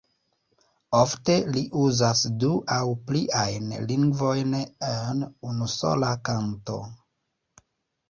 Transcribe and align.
Ofte 0.99 1.35
li 1.57 1.63
uzas 1.81 2.23
du 2.45 2.49
aŭ 2.77 2.81
pliajn 3.11 3.71
lingvojn 3.93 4.59
en 4.95 5.25
unusola 5.55 6.15
kanto. 6.33 6.85